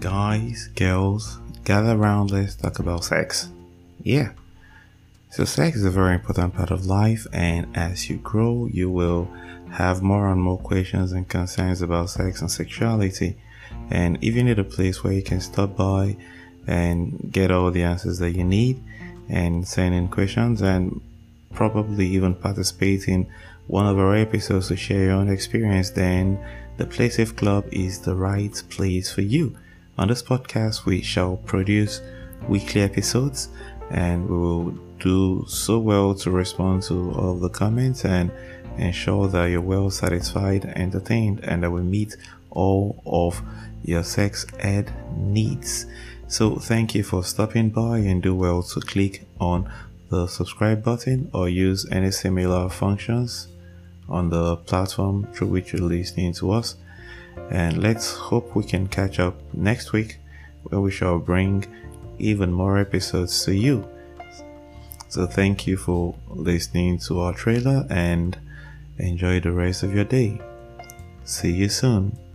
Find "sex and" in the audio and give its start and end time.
12.10-12.50